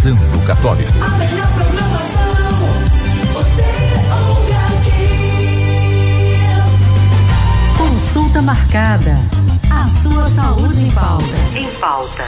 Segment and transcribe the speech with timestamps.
[0.00, 0.90] Passando Católico.
[1.04, 2.22] A melhor programação,
[3.34, 3.66] você
[4.30, 5.04] ouve aqui.
[7.76, 9.18] Consulta marcada.
[9.68, 11.36] A sua saúde em pauta.
[11.54, 12.24] Em pauta.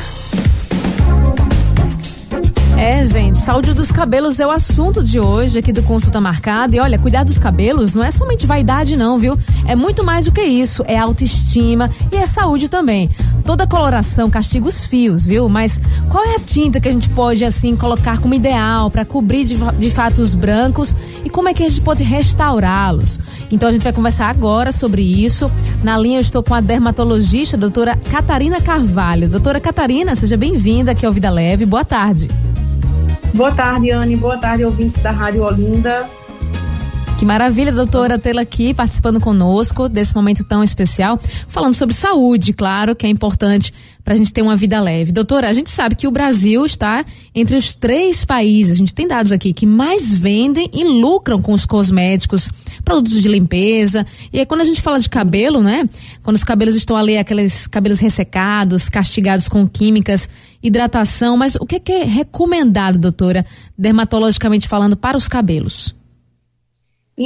[2.77, 6.77] É, gente, saúde dos cabelos é o assunto de hoje aqui do Consulta Marcada.
[6.77, 9.39] E olha, cuidar dos cabelos não é somente vaidade, não, viu?
[9.67, 10.83] É muito mais do que isso.
[10.89, 13.09] É autoestima e é saúde também.
[13.45, 15.49] Toda coloração castiga os fios, viu?
[15.49, 19.45] Mas qual é a tinta que a gente pode, assim, colocar como ideal para cobrir
[19.45, 23.21] de, de fato os brancos e como é que a gente pode restaurá-los?
[23.51, 25.51] Então a gente vai conversar agora sobre isso.
[25.83, 29.29] Na linha eu estou com a dermatologista, a doutora Catarina Carvalho.
[29.29, 31.67] Doutora Catarina, seja bem-vinda aqui ao Vida Leve.
[31.67, 32.29] Boa tarde.
[33.35, 34.17] Boa tarde, Anne.
[34.17, 36.09] Boa tarde, ouvintes da Rádio Olinda.
[37.23, 42.97] Que maravilha, doutora, tê-la aqui participando conosco desse momento tão especial, falando sobre saúde, claro,
[42.97, 45.13] que é importante para a gente ter uma vida leve.
[45.13, 49.07] Doutora, a gente sabe que o Brasil está entre os três países, a gente tem
[49.07, 52.51] dados aqui, que mais vendem e lucram com os cosméticos,
[52.85, 54.05] produtos de limpeza.
[54.33, 55.89] E aí, quando a gente fala de cabelo, né?
[56.25, 60.29] Quando os cabelos estão ali, aqueles cabelos ressecados, castigados com químicas,
[60.61, 63.47] hidratação, mas o que é, que é recomendado, doutora,
[63.79, 66.02] dermatologicamente falando, para os cabelos?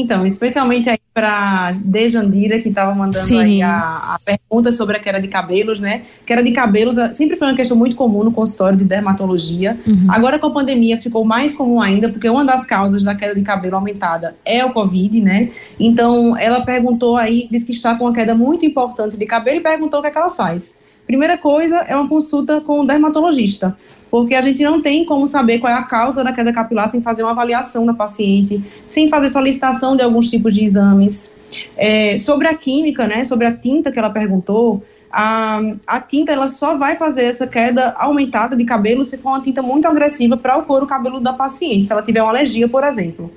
[0.01, 3.41] Então, especialmente aí para Dejandira, que estava mandando Sim.
[3.41, 6.03] aí a, a, pergunta sobre a queda de cabelos, né?
[6.27, 9.79] Queda de cabelos ah, sempre foi uma questão muito comum no consultório de dermatologia.
[9.87, 10.07] Uhum.
[10.11, 13.41] Agora com a pandemia ficou mais comum ainda, porque uma das causas da queda de
[13.41, 15.51] cabelo aumentada é o Covid, né?
[15.81, 19.63] Então, ela perguntou aí, disse que está com uma queda muito importante de cabelo e
[19.63, 20.77] perguntou o que, é que ela faz.
[21.07, 23.77] Primeira coisa é uma consulta com o dermatologista
[24.11, 27.03] porque a gente não tem como saber qual é a causa da queda capilar sem
[27.03, 31.33] fazer uma avaliação da paciente, sem fazer solicitação de alguns tipos de exames.
[31.77, 36.49] É, sobre a química, né, sobre a tinta que ela perguntou, a, a tinta ela
[36.49, 40.57] só vai fazer essa queda aumentada de cabelo se for uma tinta muito agressiva para
[40.57, 43.31] o couro cabeludo da paciente, se ela tiver uma alergia, por exemplo.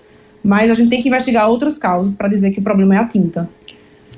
[0.44, 3.05] Mas a gente tem que investigar outras causas para dizer que o problema é a
[3.05, 3.49] tinta.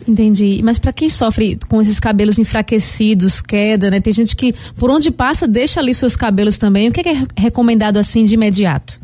[0.07, 0.61] Entendi.
[0.63, 3.99] Mas para quem sofre com esses cabelos enfraquecidos, queda, né?
[3.99, 6.89] Tem gente que por onde passa deixa ali seus cabelos também.
[6.89, 8.99] O que é, é recomendado assim de imediato?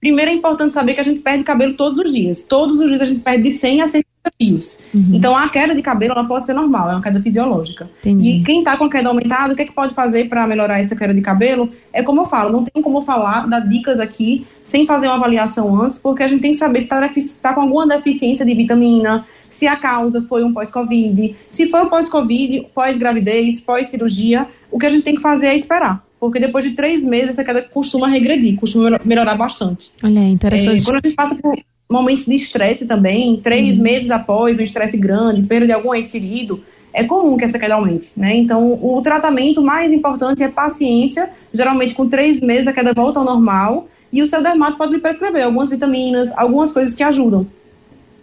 [0.00, 2.44] Primeiro é importante saber que a gente perde cabelo todos os dias.
[2.44, 4.02] Todos os dias a gente perde de 100 a 100
[4.40, 4.78] fios.
[4.94, 5.10] Uhum.
[5.14, 7.88] Então a queda de cabelo ela pode ser normal, é uma queda fisiológica.
[8.00, 8.30] Entendi.
[8.30, 10.94] E quem está com queda aumentada, o que, é que pode fazer para melhorar essa
[10.94, 11.70] queda de cabelo?
[11.92, 15.80] É como eu falo, não tem como falar, dar dicas aqui sem fazer uma avaliação
[15.80, 17.08] antes, porque a gente tem que saber se está
[17.42, 21.88] tá com alguma deficiência de vitamina, se a causa foi um pós-Covid, se foi um
[21.88, 26.04] pós-Covid, pós-gravidez, pós-cirurgia, o que a gente tem que fazer é esperar.
[26.20, 29.92] Porque depois de três meses essa queda costuma regredir, costuma melhorar bastante.
[30.02, 30.80] Olha, interessante.
[30.80, 31.56] É, quando a gente passa por
[31.90, 33.84] momentos de estresse também, três uhum.
[33.84, 36.62] meses após um estresse grande, perda de algum ente querido,
[36.92, 38.34] é comum que essa queda aumente, né?
[38.34, 41.30] Então, o tratamento mais importante é paciência.
[41.52, 43.88] Geralmente, com três meses, a queda volta ao normal.
[44.12, 47.46] E o seu dermato pode lhe prescrever algumas vitaminas, algumas coisas que ajudam.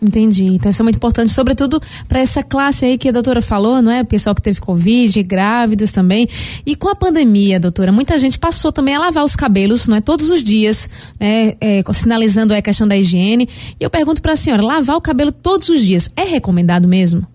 [0.02, 0.46] Entendi.
[0.46, 3.92] Então isso é muito importante, sobretudo para essa classe aí que a doutora falou, não
[3.92, 4.04] é?
[4.04, 6.28] Pessoal que teve Covid, grávidas também.
[6.66, 10.02] E com a pandemia, doutora, muita gente passou também a lavar os cabelos, não é?
[10.02, 10.90] Todos os dias,
[11.20, 11.54] né?
[11.62, 13.48] É, sinalizando a questão da higiene.
[13.80, 17.26] E eu pergunto para a senhora, lavar o cabelo todos os dias é recomendado mesmo?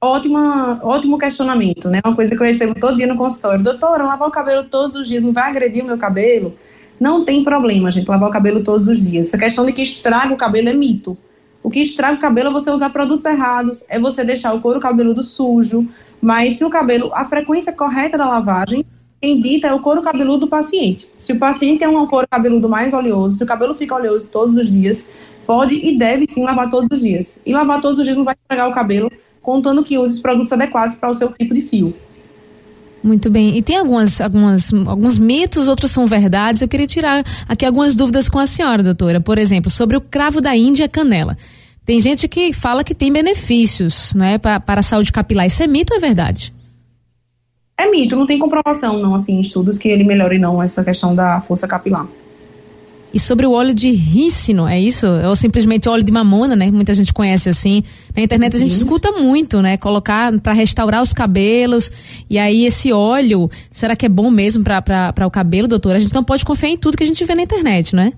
[0.00, 2.00] Ótima, ótimo questionamento, né?
[2.04, 3.62] Uma coisa que eu recebo todo dia no consultório.
[3.62, 6.54] Doutora, lavar o cabelo todos os dias não vai agredir o meu cabelo?
[7.00, 9.28] Não tem problema, gente, lavar o cabelo todos os dias.
[9.28, 11.18] Essa questão de que estraga o cabelo é mito.
[11.66, 14.78] O que estraga o cabelo é você usar produtos errados, é você deixar o couro
[14.78, 15.84] cabeludo sujo.
[16.22, 18.86] Mas se o cabelo, a frequência correta da lavagem,
[19.20, 21.10] quem dita é o couro cabeludo do paciente.
[21.18, 24.54] Se o paciente tem um couro cabeludo mais oleoso, se o cabelo fica oleoso todos
[24.54, 25.10] os dias,
[25.44, 27.42] pode e deve sim lavar todos os dias.
[27.44, 29.10] E lavar todos os dias não vai estragar o cabelo,
[29.42, 31.92] contando que use os produtos adequados para o seu tipo de fio.
[33.06, 33.56] Muito bem.
[33.56, 36.62] E tem algumas, algumas, alguns mitos, outros são verdades.
[36.62, 39.20] Eu queria tirar aqui algumas dúvidas com a senhora, doutora.
[39.20, 41.36] Por exemplo, sobre o cravo da Índia canela.
[41.86, 45.46] Tem gente que fala que tem benefícios, né, para, para a saúde capilar.
[45.46, 46.52] Isso é mito ou é verdade?
[47.78, 51.14] É mito, não tem comprovação, não, assim, em estudos que ele melhore, não, essa questão
[51.14, 52.08] da força capilar.
[53.14, 55.06] E sobre o óleo de rícino, é isso?
[55.06, 56.70] Ou simplesmente óleo de mamona, né?
[56.70, 57.84] Muita gente conhece assim.
[58.14, 59.76] Na internet a gente escuta muito, né?
[59.76, 61.90] Colocar para restaurar os cabelos.
[62.28, 65.96] E aí esse óleo, será que é bom mesmo para o cabelo, doutora?
[65.96, 68.12] A gente não pode confiar em tudo que a gente vê na internet, não é?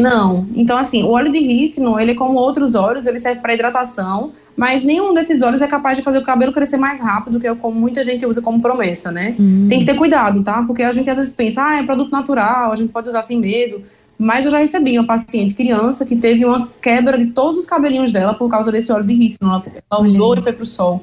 [0.00, 0.46] Não.
[0.54, 4.84] Então, assim, o óleo de rícino, ele como outros óleos, ele serve para hidratação, mas
[4.84, 7.78] nenhum desses óleos é capaz de fazer o cabelo crescer mais rápido, que é como
[7.78, 9.34] muita gente usa como promessa, né?
[9.38, 9.66] Hum.
[9.68, 10.62] Tem que ter cuidado, tá?
[10.62, 13.38] Porque a gente às vezes pensa, ah, é produto natural, a gente pode usar sem
[13.38, 13.82] medo.
[14.18, 18.12] Mas eu já recebi uma paciente criança que teve uma quebra de todos os cabelinhos
[18.12, 19.48] dela por causa desse óleo de rícino.
[19.48, 21.02] Ela, ela usou e foi pro sol.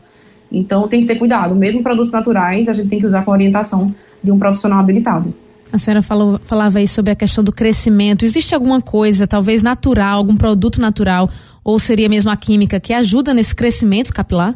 [0.52, 1.56] Então tem que ter cuidado.
[1.56, 5.34] Mesmo produtos naturais, a gente tem que usar com orientação de um profissional habilitado.
[5.72, 8.24] A senhora falou, falava aí sobre a questão do crescimento.
[8.24, 11.30] Existe alguma coisa, talvez natural, algum produto natural,
[11.64, 14.56] ou seria mesmo a química, que ajuda nesse crescimento capilar?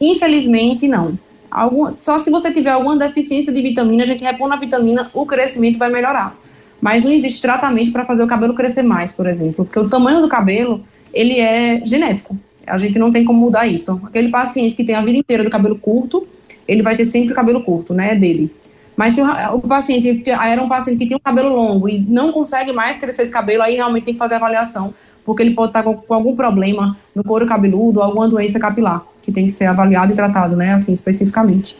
[0.00, 1.18] Infelizmente, não.
[1.50, 5.24] Algum, só se você tiver alguma deficiência de vitamina, a gente repõe a vitamina, o
[5.24, 6.36] crescimento vai melhorar.
[6.80, 10.20] Mas não existe tratamento para fazer o cabelo crescer mais, por exemplo, porque o tamanho
[10.20, 10.82] do cabelo,
[11.12, 12.36] ele é genético.
[12.66, 14.00] A gente não tem como mudar isso.
[14.04, 16.26] Aquele paciente que tem a vida inteira do cabelo curto,
[16.66, 18.52] ele vai ter sempre o cabelo curto, né, dele.
[18.98, 22.32] Mas se o, o paciente era um paciente que tinha um cabelo longo e não
[22.32, 24.92] consegue mais crescer esse cabelo, aí realmente tem que fazer avaliação,
[25.24, 29.30] porque ele pode estar com, com algum problema no couro cabeludo, alguma doença capilar, que
[29.30, 31.76] tem que ser avaliado e tratado, né, assim, especificamente.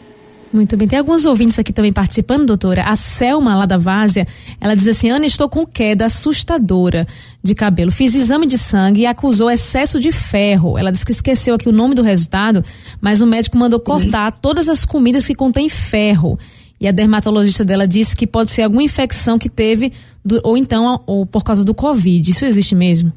[0.51, 0.87] Muito bem.
[0.87, 2.83] Tem alguns ouvintes aqui também participando, doutora.
[2.85, 4.25] A Selma, lá da Várzea,
[4.59, 7.05] ela diz assim: Ana, estou com queda assustadora
[7.43, 7.91] de cabelo.
[7.91, 10.75] Fiz exame de sangue e acusou excesso de ferro.
[10.75, 12.63] Ela disse que esqueceu aqui o nome do resultado,
[12.99, 16.39] mas o médico mandou cortar todas as comidas que contêm ferro.
[16.79, 19.91] E a dermatologista dela disse que pode ser alguma infecção que teve,
[20.23, 22.29] do, ou então ou por causa do Covid.
[22.29, 23.11] Isso existe mesmo?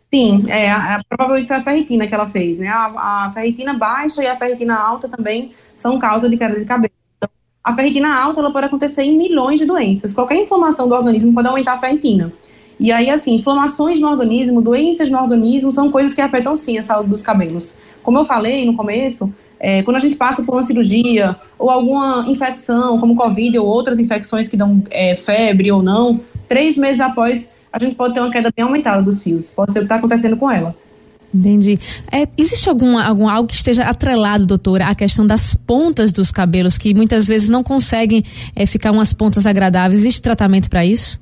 [0.00, 0.70] Sim, é,
[1.08, 2.68] provavelmente foi a ferritina que ela fez, né?
[2.68, 6.94] A, a ferritina baixa e a ferritina alta também são causa de queda de cabelo.
[7.16, 7.28] Então,
[7.62, 10.12] a ferritina alta ela pode acontecer em milhões de doenças.
[10.12, 12.32] Qualquer inflamação do organismo pode aumentar a ferritina.
[12.78, 16.82] E aí, assim, inflamações no organismo, doenças no organismo são coisas que afetam sim a
[16.82, 17.78] saúde dos cabelos.
[18.02, 22.26] Como eu falei no começo, é, quando a gente passa por uma cirurgia ou alguma
[22.28, 27.50] infecção, como Covid ou outras infecções que dão é, febre ou não, três meses após,
[27.72, 29.50] a gente pode ter uma queda bem aumentada dos fios.
[29.50, 30.74] Pode ser o que está acontecendo com ela.
[31.32, 31.76] Entendi.
[32.12, 36.94] É, existe algum, algo que esteja atrelado, doutora, à questão das pontas dos cabelos, que
[36.94, 38.22] muitas vezes não conseguem
[38.54, 40.00] é, ficar umas pontas agradáveis?
[40.00, 41.20] Existe tratamento para isso?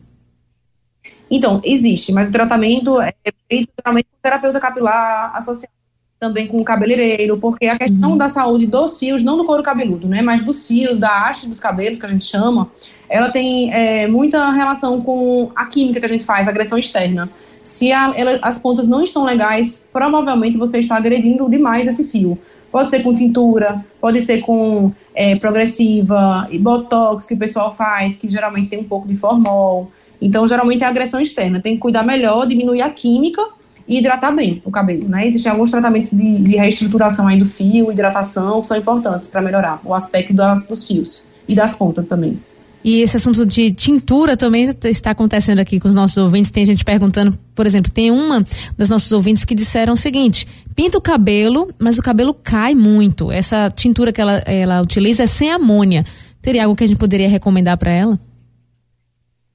[1.32, 3.14] Então, existe, mas o tratamento é
[3.48, 5.72] feito geralmente com terapeuta capilar associado
[6.20, 8.16] também com o cabeleireiro, porque a questão uhum.
[8.16, 11.58] da saúde dos fios, não do couro cabeludo, né, mas dos fios, da haste dos
[11.58, 12.70] cabelos, que a gente chama,
[13.08, 17.28] ela tem é, muita relação com a química que a gente faz, a agressão externa.
[17.62, 22.38] Se a, ela, as pontas não estão legais, provavelmente você está agredindo demais esse fio.
[22.70, 28.16] Pode ser com tintura, pode ser com é, progressiva, e botox que o pessoal faz,
[28.16, 29.90] que geralmente tem um pouco de formol.
[30.22, 31.60] Então, geralmente é agressão externa.
[31.60, 33.42] Tem que cuidar melhor, diminuir a química
[33.86, 35.26] e hidratar bem o cabelo, né?
[35.26, 39.80] Existem alguns tratamentos de, de reestruturação aí do fio, hidratação, que são importantes para melhorar
[39.84, 42.38] o aspecto das, dos fios e das pontas também.
[42.84, 46.50] E esse assunto de tintura também está acontecendo aqui com os nossos ouvintes.
[46.50, 48.44] Tem gente perguntando, por exemplo, tem uma
[48.76, 53.30] das nossos ouvintes que disseram o seguinte: pinta o cabelo, mas o cabelo cai muito.
[53.30, 56.04] Essa tintura que ela, ela utiliza é sem amônia.
[56.40, 58.18] Teria algo que a gente poderia recomendar para ela?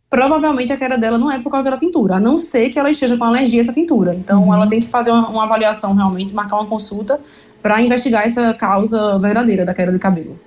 [0.10, 2.90] Provavelmente a queda dela não é por causa da tintura, a não ser que ela
[2.90, 4.16] esteja com alergia a essa tintura.
[4.16, 4.54] Então uhum.
[4.54, 7.20] ela tem que fazer uma, uma avaliação realmente, marcar uma consulta
[7.62, 10.40] para investigar essa causa verdadeira da queda de cabelo.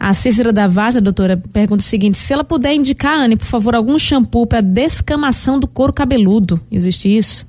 [0.00, 3.74] A Cícera da Vaza, doutora, pergunta o seguinte: se ela puder indicar, Anne, por favor,
[3.74, 6.58] algum shampoo para descamação do couro cabeludo.
[6.70, 7.46] Existe isso?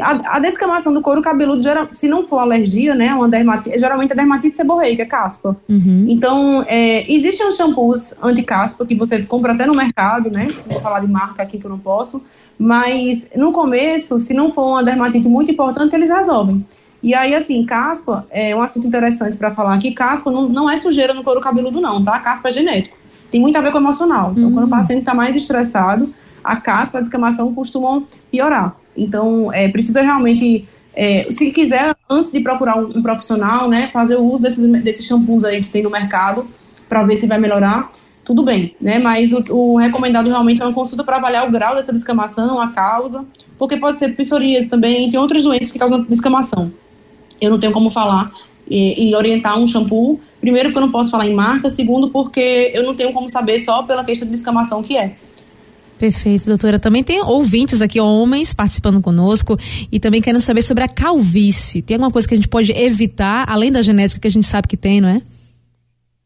[0.00, 1.62] A, a, descamação do couro cabeludo,
[1.92, 5.56] se não for alergia, né, uma dermatite, geralmente é dermatite seborreica, é caspa.
[5.68, 6.06] Uhum.
[6.08, 10.80] Então, é, existem os shampoos anti-caspa que você compra até no mercado, né, não vou
[10.80, 12.24] falar de marca aqui que eu não posso,
[12.58, 16.66] mas no começo, se não for uma dermatite muito importante, eles resolvem.
[17.00, 19.92] E aí, assim, caspa é um assunto interessante para falar aqui.
[19.92, 22.18] Caspa não, não é sujeira no couro cabeludo, não, tá?
[22.18, 22.96] Caspa é genético.
[23.30, 24.32] Tem muito a ver com o emocional.
[24.32, 24.52] Então, uhum.
[24.52, 24.70] quando o hum.
[24.70, 26.12] paciente está mais estressado,
[26.42, 28.74] a caspa, a descamação costumam piorar.
[28.96, 34.16] Então, é, precisa realmente, é, se quiser, antes de procurar um, um, profissional, né, fazer
[34.16, 36.46] o uso desses, desses shampoos aí que tem no mercado,
[36.88, 37.90] para ver se vai melhorar,
[38.24, 38.98] tudo bem, né?
[38.98, 42.68] Mas o, o recomendado realmente é uma consulta para avaliar o grau dessa descamação, a
[42.68, 43.24] causa,
[43.58, 46.72] porque pode ser psoríase também, tem outras doenças que causam descamação
[47.40, 48.32] eu não tenho como falar
[48.68, 50.20] e, e, orientar um shampoo.
[50.40, 51.70] Primeiro, porque eu não posso falar em marca.
[51.70, 55.16] Segundo, porque eu não tenho como saber só pela questão de descamação que é.
[55.98, 56.78] Perfeito, doutora.
[56.78, 59.56] Também tem ouvintes aqui, homens, participando conosco
[59.90, 61.80] e também querendo saber sobre a calvície.
[61.80, 64.68] Tem alguma coisa que a gente pode evitar, além da genética que a gente sabe
[64.68, 65.22] que tem, não é?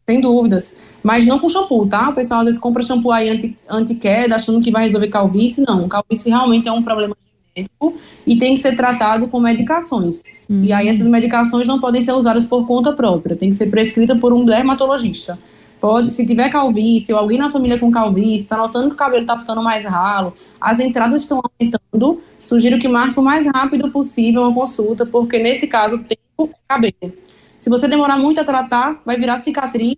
[0.09, 0.77] Sem dúvidas.
[1.05, 2.09] Mas não com shampoo, tá?
[2.11, 5.65] O pessoal às vezes compra shampoo aí anti-queda, anti achando que vai resolver calvície.
[5.67, 7.17] Não, calvície realmente é um problema
[7.57, 7.95] médico
[8.27, 10.23] e tem que ser tratado com medicações.
[10.49, 10.65] Uhum.
[10.65, 14.17] E aí essas medicações não podem ser usadas por conta própria, tem que ser prescrita
[14.17, 15.39] por um dermatologista.
[15.81, 19.23] Pode, se tiver calvície ou alguém na família com calvície, está notando que o cabelo
[19.23, 24.43] está ficando mais ralo, as entradas estão aumentando, sugiro que marque o mais rápido possível
[24.43, 27.15] uma consulta, porque nesse caso o tempo é cabelo.
[27.57, 29.97] Se você demorar muito a tratar, vai virar cicatriz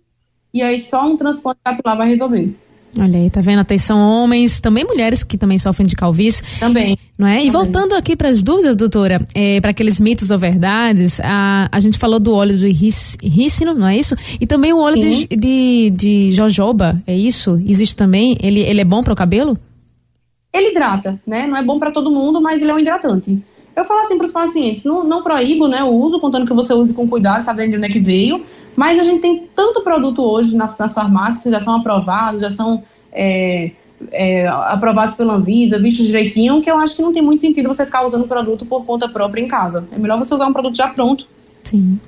[0.53, 2.55] e aí só um transplante capilar vai resolver.
[2.99, 3.59] Olha aí, tá vendo?
[3.59, 6.43] Atenção homens, também mulheres que também sofrem de calvície.
[6.59, 6.97] Também.
[7.17, 7.45] Não é?
[7.45, 11.79] E voltando aqui para as dúvidas, doutora, é, para aqueles mitos ou verdades, a, a
[11.79, 14.15] gente falou do óleo do rícino, não é isso?
[14.39, 17.61] E também o óleo de, de, de, jojoba, é isso?
[17.65, 18.35] Existe também?
[18.41, 19.57] Ele, ele é bom para o cabelo?
[20.51, 21.45] Ele hidrata, né?
[21.45, 23.43] Não é bom para todo mundo, mas ele é um hidratante.
[23.75, 26.73] Eu falo assim para os pacientes, não, não proíbo né, o uso, contando que você
[26.73, 28.43] use com cuidado, sabendo de onde é que veio,
[28.75, 32.51] mas a gente tem tanto produto hoje nas, nas farmácias que já são aprovados, já
[32.51, 33.71] são é,
[34.11, 37.85] é, aprovados pela Anvisa, vistos direitinho, que eu acho que não tem muito sentido você
[37.85, 39.87] ficar usando o produto por conta própria em casa.
[39.91, 41.27] É melhor você usar um produto já pronto.
[41.63, 41.99] Sim.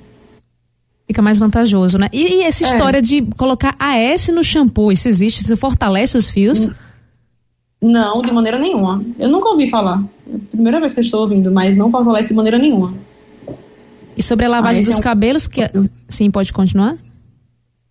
[1.06, 2.08] Fica mais vantajoso, né?
[2.12, 2.68] E, e essa é.
[2.68, 5.42] história de colocar AS no shampoo, isso existe?
[5.42, 6.68] Isso fortalece os fios?
[7.80, 9.04] Não, de maneira nenhuma.
[9.18, 10.02] Eu nunca ouvi falar.
[10.28, 12.92] É a primeira vez que eu estou ouvindo, mas não fortalece de maneira nenhuma.
[14.16, 15.02] E sobre a lavagem ah, dos é um...
[15.02, 15.60] cabelos, que
[16.08, 16.96] sim, pode continuar?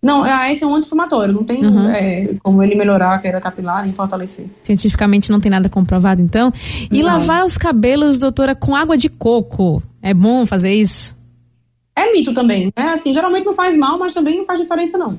[0.02, 1.88] Não, ah, esse é um anti-inflamatório, não tem uhum.
[1.88, 4.46] é, como ele melhorar a queda capilar e fortalecer.
[4.62, 6.52] Cientificamente não tem nada comprovado, então.
[6.92, 7.06] E não.
[7.06, 9.82] lavar os cabelos, doutora, com água de coco.
[10.02, 11.16] É bom fazer isso?
[11.96, 12.90] É mito também, né?
[12.90, 15.18] Assim, geralmente não faz mal, mas também não faz diferença, não.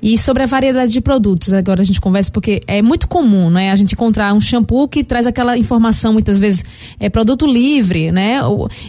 [0.00, 3.70] E sobre a variedade de produtos, agora a gente conversa, porque é muito comum, né?
[3.70, 6.64] A gente encontrar um shampoo que traz aquela informação, muitas vezes,
[7.00, 8.40] é produto livre, né?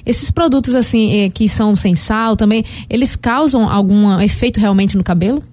[0.06, 5.04] Esses produtos, assim, é, que são sem sal também, eles causam algum efeito realmente no
[5.04, 5.44] cabelo?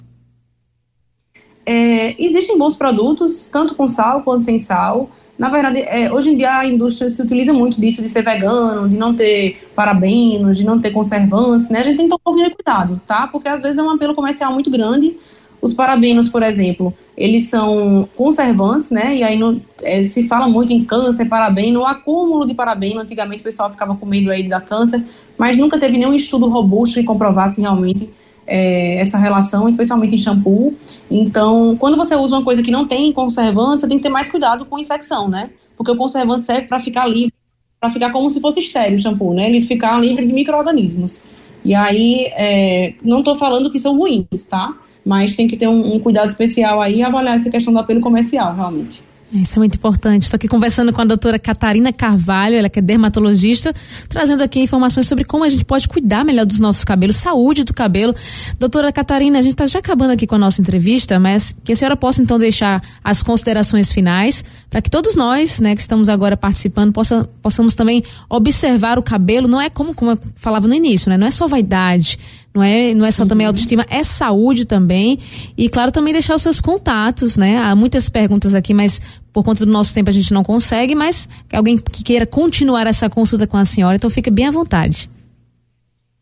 [1.66, 5.08] É, existem bons produtos, tanto com sal quanto sem sal.
[5.38, 8.88] Na verdade, é, hoje em dia a indústria se utiliza muito disso, de ser vegano,
[8.88, 11.80] de não ter parabenos, de não ter conservantes, né?
[11.80, 13.26] A gente tem que ter um pouquinho de cuidado, tá?
[13.26, 15.16] Porque às vezes é um apelo comercial muito grande
[15.64, 19.16] os parabenos, por exemplo, eles são conservantes, né?
[19.16, 23.00] E aí no, é, se fala muito em câncer, parabeno, o acúmulo de parabeno.
[23.00, 25.02] Antigamente o pessoal ficava com medo aí da câncer,
[25.38, 28.10] mas nunca teve nenhum estudo robusto que comprovasse realmente
[28.46, 30.74] é, essa relação, especialmente em shampoo.
[31.10, 34.28] Então, quando você usa uma coisa que não tem conservante, você tem que ter mais
[34.28, 35.48] cuidado com infecção, né?
[35.78, 37.32] Porque o conservante serve para ficar livre,
[37.80, 39.46] para ficar como se fosse estéreo o shampoo, né?
[39.46, 41.24] Ele ficar livre de micro-organismos.
[41.64, 44.74] E aí, é, não estou falando que são ruins, tá?
[45.04, 48.00] Mas tem que ter um, um cuidado especial aí e avaliar essa questão do apelo
[48.00, 49.02] comercial, realmente.
[49.32, 50.22] Isso é muito importante.
[50.22, 53.74] Estou aqui conversando com a doutora Catarina Carvalho, ela que é dermatologista,
[54.08, 57.74] trazendo aqui informações sobre como a gente pode cuidar melhor dos nossos cabelos, saúde do
[57.74, 58.14] cabelo.
[58.58, 61.76] Doutora Catarina, a gente está já acabando aqui com a nossa entrevista, mas que a
[61.76, 66.36] senhora possa então deixar as considerações finais para que todos nós, né, que estamos agora
[66.36, 69.48] participando, possa, possamos também observar o cabelo.
[69.48, 71.16] Não é como, como eu falava no início, né?
[71.16, 72.18] Não é só vaidade
[72.54, 75.18] não é, não é só também autoestima, é saúde também.
[75.58, 77.58] E claro, também deixar os seus contatos, né?
[77.58, 79.00] Há muitas perguntas aqui, mas
[79.32, 83.10] por conta do nosso tempo a gente não consegue, mas alguém que queira continuar essa
[83.10, 85.10] consulta com a senhora, então fica bem à vontade.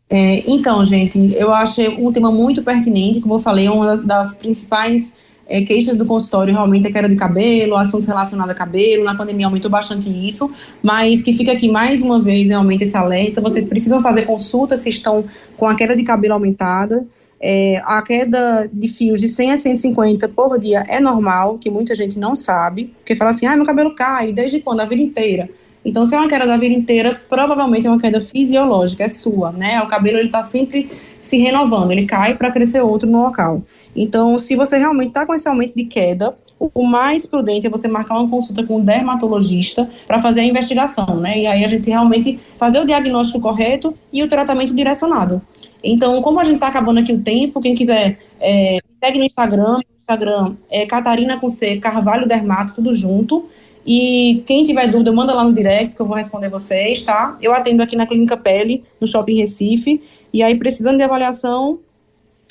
[0.09, 4.35] É, então, gente, eu achei um tema muito pertinente, como eu falei, é uma das
[4.35, 5.13] principais
[5.47, 9.47] é, queixas do consultório realmente é queda de cabelo, assuntos relacionados a cabelo, na pandemia
[9.47, 14.01] aumentou bastante isso, mas que fica aqui mais uma vez realmente esse alerta, vocês precisam
[14.01, 15.25] fazer consulta se estão
[15.57, 17.05] com a queda de cabelo aumentada,
[17.45, 21.93] é, a queda de fios de 100 a 150 por dia é normal, que muita
[21.93, 24.79] gente não sabe, porque fala assim, ah, meu cabelo cai, desde quando?
[24.79, 25.49] A vida inteira.
[25.85, 29.51] Então, se é uma queda da vida inteira, provavelmente é uma queda fisiológica, é sua,
[29.51, 29.81] né?
[29.81, 30.89] O cabelo ele está sempre
[31.21, 33.61] se renovando, ele cai para crescer outro no local.
[33.95, 36.35] Então, se você realmente está com esse aumento de queda,
[36.73, 41.19] o mais prudente é você marcar uma consulta com o dermatologista para fazer a investigação,
[41.19, 41.37] né?
[41.39, 45.41] E aí a gente realmente fazer o diagnóstico correto e o tratamento direcionado.
[45.83, 49.79] Então, como a gente está acabando aqui o tempo, quem quiser é, segue no Instagram,
[49.99, 53.49] Instagram é Catarina com C, Carvalho Dermato, tudo junto.
[53.85, 57.37] E quem tiver dúvida, manda lá no direct que eu vou responder vocês, tá?
[57.41, 60.01] Eu atendo aqui na Clínica Pele, no Shopping Recife.
[60.31, 61.79] E aí, precisando de avaliação,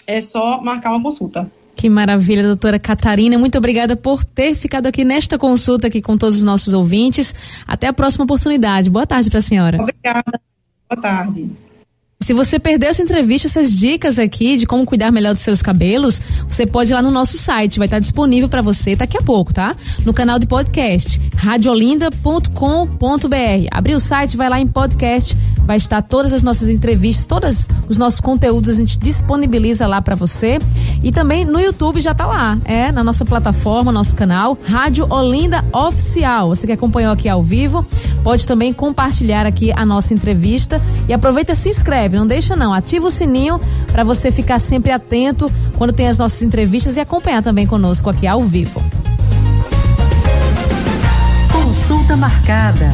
[0.07, 1.51] é só marcar uma consulta.
[1.75, 3.39] Que maravilha, doutora Catarina.
[3.39, 7.35] Muito obrigada por ter ficado aqui nesta consulta aqui com todos os nossos ouvintes.
[7.67, 8.91] Até a próxima oportunidade.
[8.91, 9.83] Boa tarde para a senhora.
[9.83, 10.41] Obrigada.
[10.89, 11.51] Boa tarde.
[12.23, 16.21] Se você perdeu essa entrevista, essas dicas aqui de como cuidar melhor dos seus cabelos,
[16.49, 19.52] você pode ir lá no nosso site, vai estar disponível para você daqui a pouco,
[19.52, 19.75] tá?
[20.05, 22.57] No canal de podcast, radiolinda.com.br.
[23.71, 27.99] Abre o site, vai lá em podcast, vai estar todas as nossas entrevistas, todos os
[27.99, 30.59] nossos conteúdos a gente disponibiliza lá para você.
[31.02, 35.64] E também no YouTube já tá lá, é, na nossa plataforma, nosso canal, Rádio Olinda
[35.73, 36.50] Oficial.
[36.50, 37.85] Você que acompanhou aqui ao vivo,
[38.23, 42.73] pode também compartilhar aqui a nossa entrevista e aproveita e se inscreve não deixa não.
[42.73, 47.42] Ativa o sininho para você ficar sempre atento quando tem as nossas entrevistas e acompanhar
[47.42, 48.83] também conosco aqui ao vivo.
[51.52, 52.92] Consulta marcada.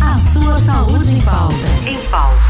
[0.00, 1.54] A sua saúde em pauta.
[1.86, 2.47] Em pauta.